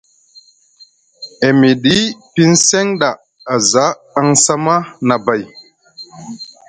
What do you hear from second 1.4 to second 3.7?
E miɗi piŋ seŋ ɗa a